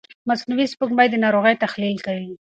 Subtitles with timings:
[0.29, 2.31] مصنوعي سپوږمکۍ د ناروغۍ تحلیل کوي.